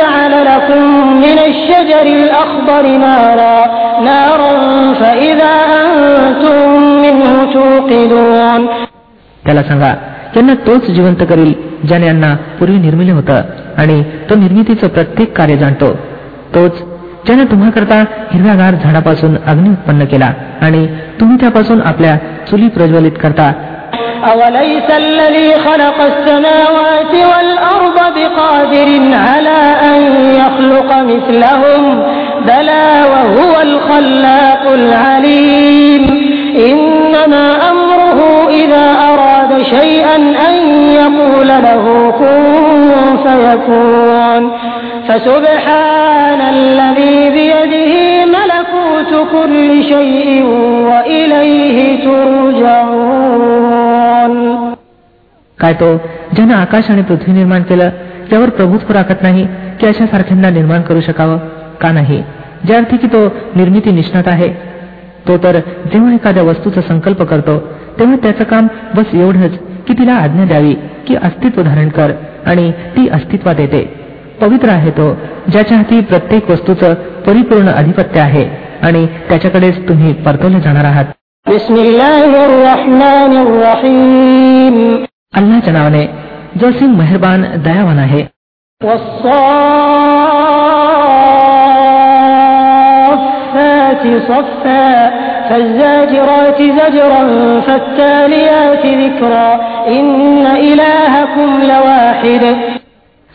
أنشأها 0.00 0.26
أول 0.26 0.36
مرة 0.36 0.36
وهو 0.36 0.36
بكل 0.36 0.36
خلق 0.36 0.36
عليم 0.36 0.36
الذي 0.36 0.36
جعل 0.36 0.44
لكم 0.44 0.82
من 1.16 1.38
الشجر 1.38 2.06
الأخضر 2.06 2.86
نارا 2.86 3.66
نارا 4.04 4.52
فإذا 4.92 5.52
أنتم 5.78 6.68
منه 7.02 7.52
توقدون 7.52 8.68
त्याला 9.46 9.62
सांगा 9.62 9.92
त्यांना 10.34 10.54
तोच 10.54 10.90
जिवंत 10.90 11.22
करील 11.22 11.52
ज्याने 11.88 12.06
यांना 12.06 12.34
पूर्वी 12.58 12.78
निर्मिले 12.78 13.12
होतं 13.12 13.42
आणि 13.76 14.02
तो 14.30 14.34
निर्मितीचं 14.34 14.88
प्रत्येक 14.88 15.36
कार्य 15.36 15.56
जाणतो 15.56 15.92
तोच 16.54 16.72
ज्याने 17.26 17.44
तुम्हाकरता 17.44 18.04
हिरव्यागार 18.32 18.74
झाडापासून 18.74 19.36
अग्नी 19.46 19.70
उत्पन्न 19.70 20.04
केला 20.04 20.32
आणि 20.60 20.86
तुम्ही 21.20 21.36
त्यापासून 21.40 21.80
आपल्या 21.80 22.16
चुली 22.50 22.68
प्रज्वलित 22.68 23.12
करता 23.22 23.52
أوليس 24.25 24.89
الذي 24.97 25.53
خلق 25.53 26.01
السماوات 26.01 27.13
والأرض 27.13 28.13
بقادر 28.15 29.01
على 29.13 29.75
أن 29.83 30.01
يخلق 30.35 30.95
مثلهم؟ 30.97 32.03
بلى 32.45 33.03
وهو 33.11 33.61
الخلاق 33.61 34.71
العليم. 34.73 36.31
إنما 36.55 37.69
أمره 37.71 38.49
إذا 38.49 38.95
أراد 39.09 39.63
شيئا 39.63 40.15
أن 40.49 40.55
يقول 40.93 41.47
له 41.47 42.13
كن 42.19 43.17
فيكون. 43.23 44.51
فسبحان 45.07 46.41
الذي 46.41 47.29
بيده 47.29 48.25
ملكوت 48.25 49.27
كل 49.31 49.83
شيء 49.83 50.43
وإليه 50.91 52.03
ترجعون. 52.03 53.90
काय 55.61 55.73
तो 55.73 55.95
ज्यानं 56.35 56.53
आकाश 56.55 56.89
आणि 56.89 57.01
पृथ्वी 57.01 57.33
निर्माण 57.33 57.63
केलं 57.63 57.89
त्यावर 58.29 58.49
प्रभुत्व 58.49 58.93
राखत 58.93 59.21
नाही 59.21 59.47
की 59.79 59.87
अशा 59.87 60.05
सारख्यांना 60.05 60.49
निर्माण 60.49 60.81
करू 60.81 61.01
शकावं? 61.01 61.37
का 61.81 61.91
नाही? 61.91 62.21
ज्या 62.65 62.77
अर्थी 62.77 62.97
की 62.97 63.07
तो 63.07 63.25
निर्मिती 63.55 63.91
निष्णात 63.91 64.27
आहे 64.27 64.47
तो 65.27 65.37
तर 65.37 65.57
जेव्हा 65.93 66.13
एखाद्या 66.13 66.43
वस्तूचा 66.43 66.81
संकल्प 66.81 67.21
करतो 67.21 67.57
तेव्हा 67.99 68.15
त्याचं 68.15 68.43
काम 68.43 68.67
बस 68.95 69.13
एवढंच 69.13 69.57
की 69.87 69.93
तिला 69.93 70.13
आज्ञा 70.13 70.45
द्यावी 70.45 70.73
की 71.07 71.15
अस्तित्व 71.15 71.61
धारण 71.61 71.89
कर 71.89 72.11
आणि 72.45 72.71
ती 72.95 73.07
अस्तित्वात 73.09 73.59
येते. 73.59 73.83
पवित्र 74.41 74.69
आहे 74.69 74.91
तो 74.91 75.13
ज्याच्या 75.51 75.77
हाती 75.77 75.99
प्रत्येक 76.01 76.49
वस्तूचं 76.49 76.93
परिपूर्ण 77.27 77.67
आधिपत्य 77.67 78.19
आहे 78.19 78.45
आणि 78.81 79.05
त्याच्याकडेच 79.29 79.87
तुम्ही 79.89 80.13
परतवले 80.13 80.59
जाणार 80.59 80.85
आहात. 80.85 81.05
अल्लाच्या 85.35 85.73
नावाने 85.73 86.05
जो 86.61 86.71
सिंग 86.71 86.93
मेहरबान 86.95 87.41
दयावान 87.41 87.99
आहे. 87.99 88.23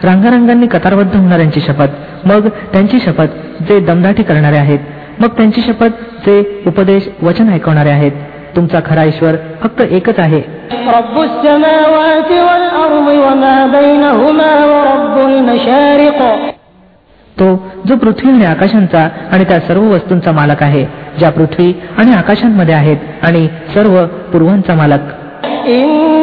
रंगारंगांनी 0.04 0.66
कतारबद्ध 0.66 1.16
होणाऱ्यांची 1.16 1.60
शपथ 1.60 1.88
मग 2.24 2.48
त्यांची 2.48 3.00
शपथ 3.00 3.62
जे 3.68 3.80
दमदाटी 3.80 4.22
करणारे 4.22 4.56
आहेत 4.56 4.78
मग 5.18 5.28
त्यांची 5.28 5.60
शपथ 5.60 6.04
जे 6.26 6.62
उपदेश 6.66 7.08
वचन 7.22 7.52
ऐकवणारे 7.52 7.90
आहेत. 7.90 8.12
तुमचा 8.56 8.80
खरा 8.86 9.04
ईश्वर 9.04 9.32
फक्त 9.62 9.80
एकच 9.80 10.18
आहे. 10.18 10.55
رب 10.87 11.15
السماوات 11.21 12.31
والأرض 12.47 13.07
وما 13.25 13.57
بينهما 13.67 14.51
ورب 14.65 15.15
المشارق 15.27 16.21
तो 17.37 17.47
जो 17.87 17.95
पृथ्वी 17.95 18.31
आणि 18.31 18.45
आकाशांचा 18.45 19.07
आणि 19.31 19.43
त्या 19.43 19.59
सर्व 19.59 19.83
वस्तूंचा 19.83 20.31
मालक 20.31 20.63
आहे 20.63 20.83
ज्या 21.19 21.29
पृथ्वी 21.29 21.73
आणि 21.97 22.13
आकाशांमध्ये 22.13 22.73
आहेत 22.73 22.97
आणि 23.23 23.47
सर्व 23.73 24.05
पूर्वांचा 24.31 24.75
मालक 24.75 25.09
إنا 25.67 26.21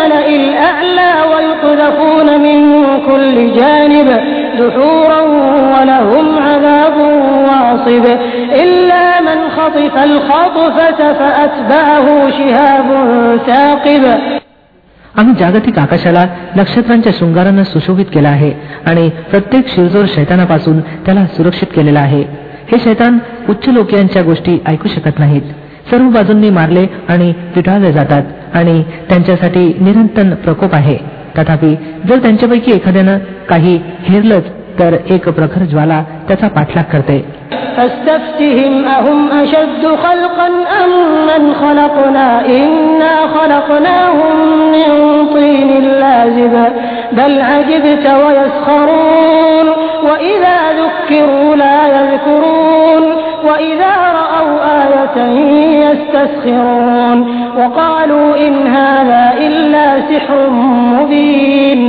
الملأ 0.00 0.26
الأعلى 0.28 1.12
ويقذفون 1.32 2.28
من 2.40 2.58
كل 3.06 3.36
جانب 3.58 4.08
دحورا 4.60 5.20
ولهم 5.74 6.26
عذاب 6.38 6.96
واصب 7.48 8.04
إلا 8.62 9.20
من 9.20 9.38
خطف 9.56 9.94
الخطفة 10.04 11.00
فأتبعه 11.12 12.06
شهاب 12.30 12.88
ثاقب 13.46 14.04
आम्ही 15.18 15.34
जागतिक 15.38 15.78
आकाशाला 15.78 16.24
नक्षत्रांच्या 16.56 17.12
शृंगारानं 17.18 17.62
सुशोभित 17.62 18.04
केला 18.14 18.28
आहे 18.28 18.52
आणि 18.86 19.08
प्रत्येक 19.30 19.68
शिरजोर 19.68 20.04
शैतानापासून 20.14 20.80
त्याला 21.06 21.26
सुरक्षित 21.26 21.68
केलेला 21.74 22.00
आहे 22.00 22.22
हे 22.72 22.78
शैतान 22.78 23.18
उच्च 23.48 23.68
लोकियांच्या 23.68 24.22
गोष्टी 24.22 24.58
ऐकू 24.66 24.88
शकत 24.88 25.18
नाहीत 25.18 25.42
सर्व 25.91 26.03
बाजूंनी 26.03 26.49
मारले 26.49 26.85
आणि 27.09 27.33
पिटाळले 27.55 27.91
जातात 27.91 28.23
आणि 28.53 28.83
त्यांच्यासाठी 29.09 29.77
निरंतर 29.81 30.35
प्रकोप 30.35 30.73
आहे. 30.73 31.21
तथापि 31.37 31.75
जर 32.07 32.17
त्यांच्यापैकी 32.17 32.71
एखाद्यानं 32.71 33.17
काही 33.49 33.81
हेरलंच 34.01 34.43
तर 34.79 34.95
एक 35.09 35.29
प्रखर 35.29 35.59
ज्वाला 35.59 36.03
त्याचा 36.27 36.47
पाठलाग 36.47 36.83
करते. 36.83 37.41
وإذا 53.45 53.93
رأوا 54.19 54.59
آية 54.83 55.17
يستسخرون 55.85 57.17
وقالوا 57.57 58.47
إن 58.47 58.67
هذا 58.67 59.33
إلا 59.37 60.01
سحر 60.09 60.49
مبين 60.99 61.79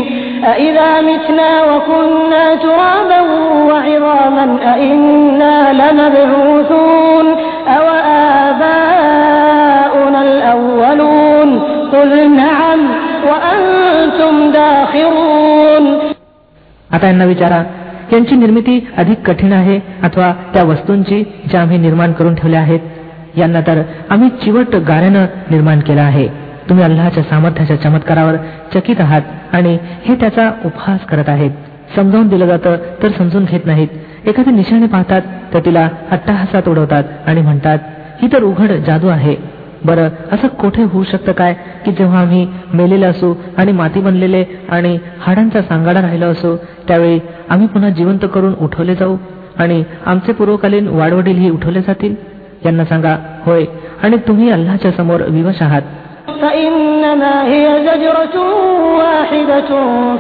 أإذا 0.44 1.00
متنا 1.00 1.64
وكنا 1.64 2.54
ترابا 2.54 3.20
وعظاما 3.68 4.58
أإنا 4.74 5.72
لمبعوثون 5.72 7.26
أو 7.68 7.86
آباؤنا 8.48 10.20
الأولون 10.22 11.58
قل 11.92 12.30
نعم 12.36 12.80
وأنتم 13.28 14.50
داخرون 14.52 15.98
أتى 16.94 17.10
النبي 17.10 17.34
جرى 17.34 17.66
यांची 18.12 18.36
निर्मिती 18.36 18.88
अधिक 18.96 19.18
कठीण 19.26 19.52
आहे 19.52 19.80
अथवा 20.02 20.32
त्या 20.54 20.62
वस्तूंची 20.62 21.22
ज्या 21.50 21.60
आम्ही 21.60 21.78
निर्माण 21.78 22.12
करून 22.12 22.34
ठेवल्या 22.34 22.60
आहेत 22.60 23.38
यांना 23.38 23.60
तर 23.60 23.82
आम्ही 24.10 24.28
चिवट 24.28 24.76
गाऱ्यानं 24.76 25.26
निर्माण 25.50 25.80
केलं 25.80 26.00
आहे. 26.00 26.28
तुम्ही 26.68 26.84
अल्लाच्या 26.84 27.22
सामर्थ्याच्या 27.22 27.76
चमत्कारावर 27.76 28.36
चकित 28.74 29.00
आहात 29.00 29.22
आणि 29.52 29.78
हे 30.04 30.14
त्याचा 30.14 30.50
उपहास 30.64 31.04
करत 31.04 31.28
आहेत. 31.28 31.50
समजावून 31.96 32.28
दिलं 32.28 32.46
जातं 32.46 32.76
तर 33.02 33.08
समजून 33.08 33.44
घेत 33.44 33.66
नाहीत. 33.66 33.88
एखादी 34.26 34.50
निशाणे 34.50 34.86
पाहतात 34.86 35.22
तर 35.54 35.60
तिला 35.60 35.88
अट्टाहासात 36.10 36.68
उडवतात 36.68 37.04
आणि 37.26 37.40
म्हणतात 37.40 37.78
ही 38.22 38.28
तर 38.32 38.42
उघड 38.42 38.72
जादू 38.72 39.08
आहे. 39.08 39.36
बरं 39.85 40.09
असं 40.31 40.47
कोठे 40.61 40.83
होऊ 40.83 41.03
शकतं 41.03 41.31
काय 41.31 41.53
की 41.85 41.91
जेव्हा 41.91 42.19
आम्ही 42.19 42.45
मेलेले 42.73 43.05
असू 43.05 43.33
आणि 43.57 43.71
माती 43.71 43.99
बनलेले 44.01 44.43
आणि 44.69 44.97
हाडांचा 45.21 45.61
सांगाडा 45.61 46.01
राहिलो 46.01 46.25
असो 46.25 46.55
त्यावेळी 46.87 47.19
आम्ही 47.49 47.67
पुन्हा 47.67 47.89
जिवंत 47.89 48.25
करून 48.33 48.53
उठवले 48.61 48.95
जाऊ 48.95 49.15
आणि 49.59 49.83
आमचे 50.05 50.33
पूर्वकालीन 50.33 50.87
वाडवडीलही 50.87 51.49
उठवले 51.49 51.81
जातील 51.81 52.15
यांना 52.65 52.85
सांगा 52.85 53.15
होय 53.45 53.65
आणि 54.03 54.17
तुम्ही 54.27 54.49
अल्लाच्या 54.51 54.91
समोर 54.91 55.21
विवश 55.29 55.61
आहात 55.61 55.81
فإنما 56.41 57.35
هي 57.43 57.65
زجرة 57.85 58.35
واحدة 58.97 59.69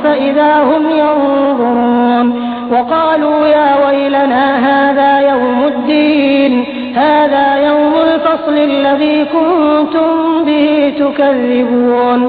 فإذا 0.03 0.51
هم 0.69 0.83
ينظرون 1.01 2.27
وقالوا 2.71 3.47
يا 3.47 3.69
ويلنا 3.85 4.45
هذا 4.67 5.11
يوم 5.31 5.59
الدين 5.63 6.53
هذا 6.95 7.45
يوم 7.67 7.93
الفصل 7.95 8.27
الفصل 8.27 8.57
الذي 8.57 9.25
كنتم 9.25 10.09
به 10.45 10.93
تكذبون 10.99 12.21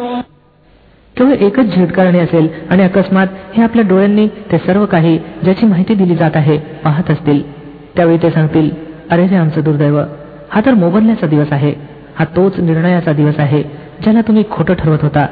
केवळ 1.16 1.33
एकच 1.47 1.75
झिडकारणी 1.75 2.18
असेल 2.18 2.49
आणि 2.71 2.83
अकस्मात 2.83 3.27
हे 3.55 3.62
आपल्या 3.62 3.85
डोळ्यांनी 3.88 4.27
ते 4.53 4.59
सर्व 4.59 4.85
काही 4.87 5.18
ज्याची 5.42 5.66
माहिती 5.66 5.94
दिली 5.94 6.14
जात 6.14 6.31
आहे 6.35 6.59
पाहत 6.85 7.11
असतील 7.11 7.42
त्यावेळी 7.97 8.18
ते 8.23 8.31
सांगतील 8.31 8.71
अरे 9.11 9.27
रे 9.27 9.37
आमचं 9.37 9.64
दुर्दैव 9.64 9.99
हा 10.51 10.61
तर 10.66 10.75
मोबदल्याचा 10.75 11.27
दिवस 11.27 11.53
आहे 11.53 11.73
हा 12.18 12.25
तोच 12.37 12.61
निर्णयाचा 12.61 13.12
दिवस 13.12 13.40
आहे 13.40 13.62
ज्याला 14.03 14.21
तुम्ही 14.21 14.44
खोटं 14.51 14.75
ठरवत 14.75 15.03
होता 15.03 15.27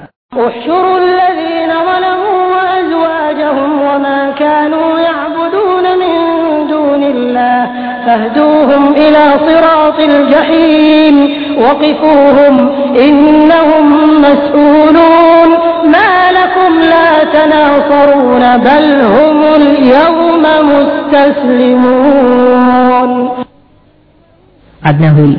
فاهدوهم 8.06 8.82
إلى 8.94 9.24
صراط 9.48 9.98
الجحيم 10.12 11.16
وقفوهم 11.58 12.54
إنهم 13.06 13.84
مسؤولون 14.26 15.50
ما 15.94 16.12
لكم 16.38 16.72
لا 16.92 17.10
تناصرون 17.36 18.44
بل 18.58 18.86
هم 19.14 19.40
اليوم 19.60 20.44
مستسلمون 22.06 23.10
आज्ञा 24.88 25.10
होईल 25.10 25.34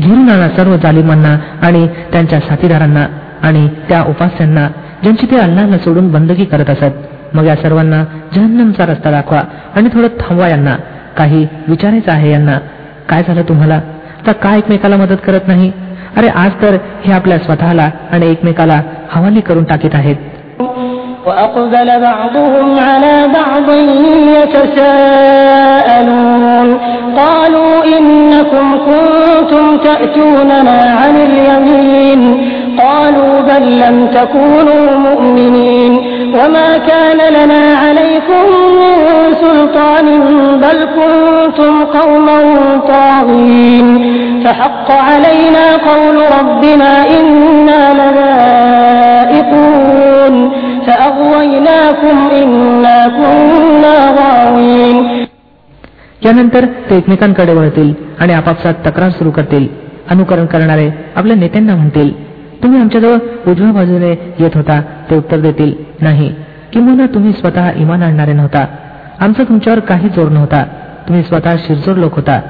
घेऊन 0.00 0.28
आणा 0.30 0.48
सर्व 0.56 0.72
जालिमांना 0.76 1.32
आणि 1.66 1.82
त्यांच्या 2.12 2.40
साथीदारांना 2.40 3.04
आणि 3.42 3.62
त्या 3.88 4.00
उपास्यांना 4.08 4.64
ज्यांची 5.02 5.26
ते 5.30 5.36
अल्लाला 5.36 5.78
सोडून 5.84 6.06
बंदगी 6.12 6.44
करत 6.44 6.70
असत 6.70 6.94
मग 7.34 7.44
या 7.46 7.56
सर्वांना 7.56 8.00
जहन्नमचा 8.34 8.84
रस्ता 8.86 9.10
दाखवा 9.10 9.40
आणि 9.76 9.88
थोडं 9.94 10.08
थांबवा 10.20 10.48
यांना 10.48 10.74
काही 11.16 11.46
विचारायचं 11.68 12.12
आहे 12.12 12.30
यांना 12.30 12.58
काय 13.08 13.22
झालं 13.28 13.42
तुम्हाला 13.42 13.80
तर 14.26 14.32
का 14.42 14.56
एकमेकाला 14.56 14.96
मदत 14.96 15.20
करत 15.26 15.48
नाही 15.48 15.70
अरे 16.16 16.28
आज 16.34 16.52
तर 16.62 16.76
हे 17.04 17.12
आपल्या 17.12 17.38
स्वतःला 17.38 17.90
आणि 18.12 18.30
एकमेकाला 18.30 18.80
हवाली 19.12 19.40
करून 19.40 19.64
टाकीत 19.64 19.94
आहेत 19.94 20.16
وأقبل 21.26 21.88
بعضهم 22.00 22.68
على 22.80 23.16
بعض 23.28 23.66
يتساءلون 25.40 26.68
قالوا 27.16 27.74
إنكم 27.98 28.66
كنتم 28.86 29.64
تأتوننا 29.78 30.78
عن 31.00 31.14
اليمين 31.16 32.20
قالوا 32.78 33.40
بل 33.40 33.64
لم 33.80 33.96
تكونوا 34.06 34.98
مؤمنين 34.98 35.92
وما 36.38 36.70
كان 36.90 37.20
لنا 37.36 37.62
عليكم 37.84 38.44
من 38.80 38.94
سلطان 39.44 40.06
بل 40.64 40.78
كنتم 40.98 41.74
قوما 41.98 42.38
طاغين 42.92 43.86
فحق 44.44 44.88
علينا 45.08 45.66
قول 45.88 46.16
ربنا 46.38 46.92
إنا 47.18 47.82
لذائقون 49.20 50.34
فأغويناكم 50.86 52.16
إنا 52.42 52.98
كنا 53.18 53.96
غاوين 54.18 54.96
यानंतर 56.26 56.64
ते 56.88 56.94
एकमेकांकडे 56.96 57.52
वळतील 57.54 57.90
आणि 58.20 58.32
आपापसात 58.32 58.74
तक्रार 58.86 59.10
सुरू 59.18 59.30
करतील 59.36 59.64
अनुकरण 60.10 60.46
करणारे 60.46 60.88
आपल्या 61.16 61.36
नेत्यांना 61.36 61.74
म्हणतील 61.76 62.10
तुम्ही 62.64 62.80
आमच्याजवळ 62.80 63.50
उजव्या 63.50 63.72
बाजूने 63.72 64.10
येत 64.38 64.56
होता 64.56 64.80
ते 65.10 65.16
उत्तर 65.16 65.40
देतील 65.40 65.72
नाही 66.00 66.32
किंवा 66.72 67.06
तुम्ही 67.14 67.32
स्वतः 67.32 67.70
इमान 67.76 68.02
आणणारे 68.02 68.32
नव्हता 68.32 68.66
आमचा 69.20 69.42
तुमच्यावर 69.42 69.80
काही 69.80 70.08
जोर 70.08 70.28
नव्हता 70.28 70.62
तुम्ही 71.08 71.22
स्वतः 71.22 71.56
शिरजोर 71.58 71.96
लोक 71.96 72.14
होता 72.14 72.40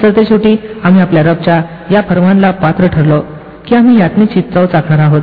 सरते 0.00 0.24
शेवटी 0.24 0.56
आम्ही 0.84 1.00
आपल्या 1.00 1.22
रबच्या 1.22 1.62
या 1.90 2.00
फरमानला 2.08 2.50
पात्र 2.50 2.86
ठरलो 2.86 3.20
की 3.66 3.74
आम्ही 3.74 4.00
यातनीची 4.00 4.40
चव 4.54 4.66
चाकणार 4.66 4.98
आहोत 4.98 5.22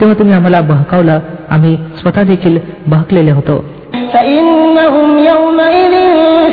तेव्हा 0.00 0.18
तुम्ही 0.18 0.34
आम्हाला 0.34 0.60
बहकावलं 0.60 1.20
आम्ही 1.50 1.76
स्वतः 2.00 2.22
देखील 2.22 2.58
बहकलेले 2.86 3.30
होतो 3.30 3.64
فإنهم 4.14 5.08
يومئذ 5.18 5.94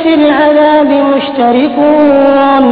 في 0.02 0.14
العذاب 0.14 0.90
مشتركون 1.12 2.64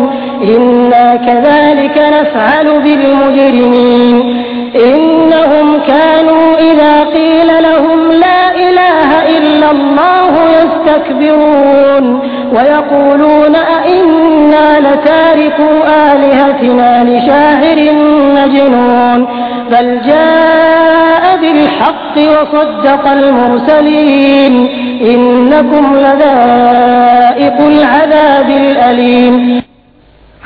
إنا 0.45 1.07
كذلك 1.17 1.97
نفعل 2.17 2.67
بالمجرمين 2.85 4.44
إنهم 4.76 5.80
كانوا 5.88 6.58
إذا 6.58 7.04
قيل 7.04 7.48
لهم 7.64 8.12
لا 8.12 8.56
إله 8.56 9.38
إلا 9.38 9.72
الله 9.72 10.34
يستكبرون 10.60 12.20
ويقولون 12.54 13.56
أئنا 13.56 14.80
لتاركو 14.80 15.70
آلهتنا 16.12 17.04
لشاعر 17.04 17.80
مجنون 18.36 19.28
بل 19.72 20.02
جاء 20.08 21.38
بالحق 21.42 22.16
وصدق 22.18 23.08
المرسلين 23.08 24.68
إنكم 25.02 25.96
لذائق 25.96 27.58
العذاب 27.68 28.50
الأليم 28.50 29.62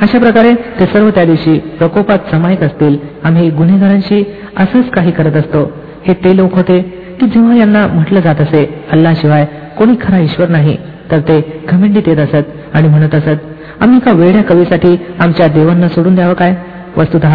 अशा 0.02 0.20
प्रकारे 0.20 0.54
ते 0.80 0.86
सर्व 0.86 1.10
त्या 1.10 1.24
दिवशी 1.26 1.58
प्रकोपात 1.78 2.32
समायत 2.32 2.62
असतील. 2.64 2.98
आम्ही 3.24 3.50
गुन्हेगारांशी 3.50 4.24
असंच 4.58 4.90
काही 4.90 5.12
करत 5.12 5.36
असतो. 5.36 5.64
हे 6.08 6.14
ते 6.14 6.36
लोक 6.38 6.56
होते 6.56 6.80
की 7.20 7.26
जेव्हा 7.26 7.56
यांना 7.56 7.86
म्हटलं 7.88 8.20
जात 8.20 8.42
असे 8.42 8.64
अल्लाशिवाय 8.92 9.46
कोणी 9.78 9.96
खरा 10.02 10.20
ईश्वर 10.20 10.50
नाही 10.50 10.78
तर 11.12 11.20
ते 11.20 11.40
खमेंडीत 11.70 12.08
येत 12.08 12.18
असत 12.18 12.76
आणि 12.76 12.88
म्हणत 12.88 13.16
असत 13.16 13.82
आम्ही 13.82 13.98
एका 13.98 14.12
वेड्या 14.12 14.44
कवीसाठी 14.44 14.96
आमच्या 15.20 15.48
देवांना 15.48 15.88
सोडून 15.88 16.16
द्यावं 16.16 16.34
काय? 16.34 16.56
वस्तुत 16.98 17.26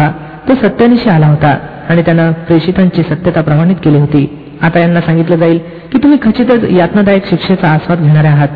तो 0.49 0.55
सत्यानिशी 0.55 1.09
आला 1.09 1.27
होता 1.27 1.57
आणि 1.89 2.01
त्यानं 2.01 2.31
प्रेषितांची 2.47 3.03
सत्यता 3.03 3.41
प्रमाणित 3.41 3.75
केली 3.75 3.97
होती. 3.97 4.25
आता 4.61 4.79
यांना 4.79 5.01
सांगितलं 5.01 5.35
जाईल 5.35 5.59
की 5.91 5.97
तुम्ही 5.97 6.17
खचितच 6.21 6.63
यातनादायक 6.71 7.25
शिक्षेचा 7.25 7.67
आस्वाद 7.67 8.01
घेणारे 8.01 8.27
आहात. 8.27 8.47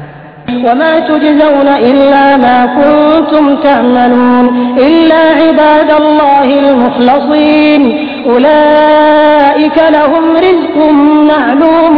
وما 0.65 0.99
تجزون 0.99 1.67
إلا 1.67 2.37
ما 2.37 2.65
كنتم 2.65 3.55
تعملون 3.55 4.75
إلا 4.77 5.15
عباد 5.15 6.01
الله 6.01 6.59
المخلصين. 6.59 8.09
أولئك 8.25 9.77
لهم 9.89 10.37
رزق 10.37 10.91
معلوم 11.31 11.97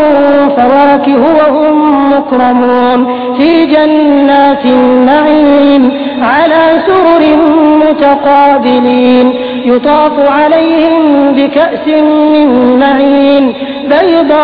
فواكه 0.57 1.23
وهم 1.39 1.77
مكرمون. 2.13 2.99
في 3.37 3.65
جنات 3.65 4.65
النعيم 4.65 5.91
على 6.21 6.83
سرر 6.87 7.23
متقابلين. 7.89 9.33
يطاف 9.65 10.11
عليهم 10.29 11.31
بكأس 11.31 11.87
من 12.33 12.79
معين 12.79 13.53
بيضاء 13.83 14.41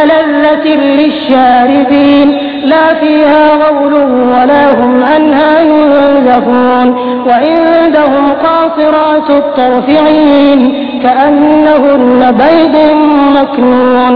لذة 0.00 0.66
للشاربين 0.98 2.28
لا 2.64 2.94
فيها 2.94 3.44
غول 3.54 3.94
ولا 4.32 4.64
هم 4.80 5.04
عنها 5.04 5.60
ينزفون 5.62 6.88
وعندهم 7.28 8.24
قاصرات 8.44 9.30
الطرف 9.30 9.88
عين 10.06 10.60
كأنهن 11.02 12.20
بيض 12.32 12.76
مكنون 13.36 14.14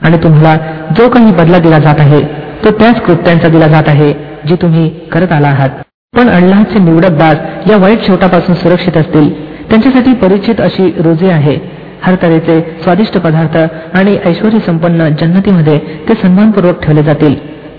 आणि 0.00 0.16
तुम्हाला 0.22 0.56
जो 0.96 1.08
काही 1.08 1.32
बदला 1.32 1.58
दिला 1.58 1.78
जात 1.78 2.00
आहे 2.00 2.20
तो 2.64 2.70
त्याच 2.70 3.00
कृत्यांचा 3.00 3.48
दिला 3.48 3.66
जात 3.66 3.88
आहे 3.88 4.12
जे 4.48 4.56
तुम्ही 4.62 4.88
करत 5.12 5.32
आला 5.32 5.48
आहात 5.48 5.70
पण 6.14 6.28
अल्लाहचे 6.28 6.78
निवडक 6.78 7.18
दास 7.18 7.36
या 7.70 7.76
वाईट 7.76 8.04
शेवटापासून 8.06 8.54
सुरक्षित 8.54 8.96
असतील 8.96 9.30
त्यांच्यासाठी 9.70 10.12
परिचित 10.22 10.60
अशी 10.60 10.90
रोजे 10.98 11.30
आहे 11.30 11.56
हर 12.03 12.15
तऱ्हेचे 12.21 12.59
स्वादिष्ट 12.83 13.17
पदार्थ 13.17 13.57
आणि 13.97 14.17
ऐश्वर 14.25 14.57
संपन्न 14.65 15.07
जन्नतीमध्ये 15.19 15.77
ते 16.09 16.13
सन्मानपूर्वक 16.13 16.83
ठेवले 16.83 17.03
जातील. 17.03 17.35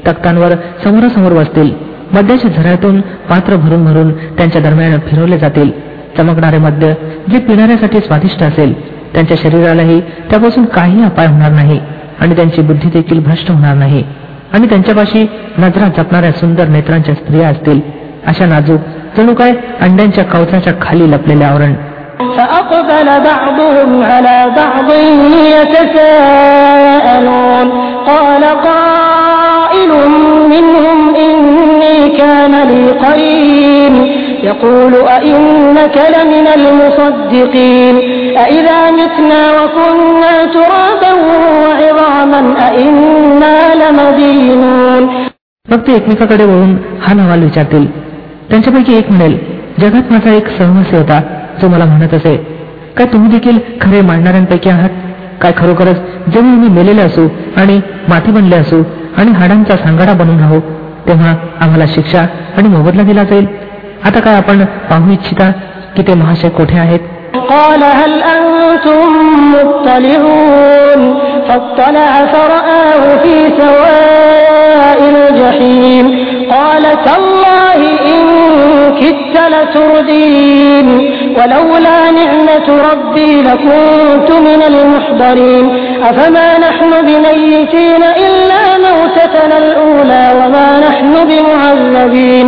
तख्तांवर 0.06 0.52
समोरासमोर 0.84 1.32
बसतील 1.32 1.70
मद्याच्या 2.12 2.50
झऱ्यातून 2.50 3.00
पात्र 3.00 3.56
भरून 3.56 3.84
भरून 3.84 4.12
त्यांच्या 4.36 4.62
दरम्यान 4.62 4.98
फिरवले 5.06 5.38
जातील. 5.38 5.70
चमकणारे 6.16 6.58
मद्य 6.58 6.92
जे 7.30 7.38
पिणाऱ्यासाठी 7.38 7.98
स्वादिष्ट 7.98 8.42
असेल 8.42 8.72
त्यांच्या 9.14 9.36
शरीरालाही 9.42 10.00
त्यापासून 10.30 10.64
काही 10.64 11.02
अपाय 11.04 11.26
होणार 11.26 11.50
नाही 11.50 11.80
आणि 12.20 12.36
त्यांची 12.36 12.62
बुद्धी 12.62 12.88
देखील 12.88 13.20
भ्रष्ट 13.20 13.50
होणार 13.50 13.74
नाही. 13.74 14.02
आणि 14.52 14.68
त्यांच्यापाशी 14.68 15.26
नजरा 15.58 15.88
जपणाऱ्या 15.96 16.32
सुंदर 16.32 16.68
नेत्रांच्या 16.68 17.14
स्त्रिया 17.14 17.48
असतील. 17.48 17.80
अशा 18.26 18.46
नाजूक 18.46 18.80
जणू 19.16 19.34
काय 19.34 19.52
अंड्यांच्या 19.80 20.24
कवचाच्या 20.24 20.72
खाली 20.82 21.10
लपलेले 21.10 21.44
आवरण 21.44 21.74
فأقبل 22.37 23.07
بعضهم 23.29 24.03
على 24.03 24.37
بعض 24.55 24.89
يتساءلون 26.33 27.67
قال 28.07 28.43
قائل 28.69 29.91
منهم 30.53 31.15
إني 31.15 31.97
كان 32.17 32.53
لي 32.69 32.83
قرين 33.05 33.93
يقول 34.43 34.93
أئنك 35.17 35.95
لمن 36.15 36.47
المصدقين 36.59 37.95
أئذا 38.45 38.79
متنا 38.91 39.43
وكنا 39.57 40.33
ترابا 40.55 41.11
وعظاما 41.63 42.41
أئنا 42.69 43.57
لمدينون 43.81 45.03
मग 45.71 45.79
ते 45.87 45.91
एकमेकाकडे 45.95 46.45
वळून 46.45 46.71
हा 47.01 47.13
नवाल 47.13 47.41
विचारतील 47.43 47.85
त्यांच्यापैकी 48.49 48.93
एक 48.97 49.07
म्हणेल 49.11 49.37
जगात 49.79 50.11
माझा 50.11 50.31
एक 50.39 50.47
सहवासी 50.57 50.95
होता 50.95 51.19
जो 51.61 51.67
मला 51.69 51.85
म्हणत 51.85 52.13
असे 52.13 52.35
काय 52.97 53.05
तुम्ही 53.13 53.31
देखील 53.31 53.57
खरे 53.81 54.01
मांडणाऱ्यांपैकी 54.01 54.69
आहात 54.69 54.89
काय 55.41 55.51
खरोखरच 55.57 55.97
जेव्हा 56.33 56.51
आम्ही 56.51 56.69
मेलेले 56.71 57.01
असू 57.01 57.27
आणि 57.57 57.79
माती 58.09 58.31
बनले 58.31 58.55
असू 58.55 58.81
आणि 59.17 59.31
हाडांचा 59.31 59.75
सांगाडा 59.77 60.13
बनून 60.13 60.39
राहू 60.39 60.59
तेव्हा 61.07 61.35
आम्हाला 61.61 61.85
शिक्षा 61.87 62.25
आणि 62.57 62.67
मोबदला 62.67 63.03
दिला 63.03 63.23
जाईल 63.23 63.47
आता 64.05 64.19
काय 64.19 64.35
आपण 64.35 64.63
पाहू 64.89 65.11
इच्छिता 65.11 65.51
की 65.95 66.03
ते 66.07 66.13
महाशय 66.15 66.49
कोठे 66.49 66.77
आहेत 66.79 67.11
قال 67.49 67.83
هل 67.83 68.13
أنتم 68.25 69.13
مطلعون 69.53 71.01
فاطلع 71.47 72.11
فرآه 72.25 73.03
في 73.17 73.35
سواء 73.59 74.99
الجحيم 75.09 76.05
قال 76.51 76.83
تالله 77.05 77.79
إن 78.07 78.21
كدت 79.01 79.35
لتردين 79.47 80.87
ولولا 81.37 81.99
نعمة 82.11 82.67
ربي 82.89 83.31
لكنت 83.41 84.29
من 84.47 84.61
المحضرين 84.71 85.65
أفما 86.01 86.47
نحن 86.65 86.91
بميتين 87.07 88.03
إلا 88.25 88.63
موتتنا 88.85 89.57
الأولى 89.57 90.23
وما 90.39 90.67
نحن 90.87 91.13
بمعذبين 91.29 92.47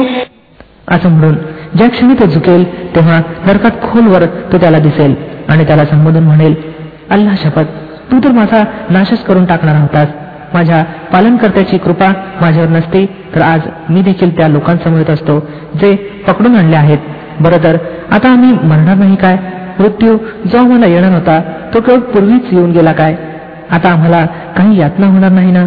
असं 0.89 1.09
म्हणून 1.09 1.35
ज्या 1.77 1.87
क्षणी 1.89 2.13
तो 2.13 2.25
झुकेल 2.25 2.63
तेव्हा 2.95 3.19
नरकात 3.45 3.81
खोलवर 3.83 4.25
तो 4.51 4.57
त्याला 4.57 4.79
दिसेल 4.79 5.15
आणि 5.49 5.65
त्याला 5.67 5.85
संबोधन 5.85 6.23
म्हणेल 6.23 6.53
अल्ला 7.09 7.33
शपथ 7.43 7.67
तू 8.11 8.19
तर 8.23 8.31
माझा 8.31 8.63
नाशच 8.89 9.23
करून 9.23 9.45
टाकणार 9.45 9.75
होतास 9.75 10.07
माझ्या 10.53 10.83
पालनकर्त्याची 11.11 11.77
कृपा 11.77 12.11
माझ्यावर 12.41 12.69
नसते 12.69 13.05
तर 13.35 13.41
आज 13.41 13.61
मी 13.89 14.01
देखील 14.01 14.35
त्या 14.37 14.47
लोकांसमोर 14.47 15.11
असतो 15.13 15.39
जे 15.81 15.95
पकडून 16.27 16.55
आणले 16.55 16.75
आहेत 16.75 16.97
बरं 17.40 17.62
तर 17.64 17.76
आता 18.12 18.28
आम्ही 18.28 18.52
मरणार 18.68 18.96
नाही 18.96 19.16
काय? 19.16 19.36
मृत्यू 19.80 20.16
जो 20.46 20.58
आम्हाला 20.58 20.86
येणार 20.86 21.12
होता 21.12 21.40
तो 21.74 21.80
केवळ 21.80 21.98
पूर्वीच 21.98 22.52
येऊन 22.52 22.70
गेला 22.70 22.92
काय? 22.92 23.14
आता 23.70 23.90
आम्हाला 23.90 24.24
काही 24.56 24.80
यातना 24.80 25.06
होणार 25.06 25.30
नाही 25.30 25.52
ना? 25.52 25.66